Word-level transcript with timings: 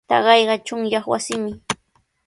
Taqayqa 0.09 0.55
chunyaq 0.65 1.05
wasimi. 1.11 1.51